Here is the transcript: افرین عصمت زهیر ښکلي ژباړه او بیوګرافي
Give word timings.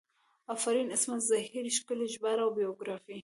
افرین 0.53 0.87
عصمت 0.95 1.21
زهیر 1.29 1.65
ښکلي 1.77 2.07
ژباړه 2.13 2.43
او 2.45 2.49
بیوګرافي 2.57 3.17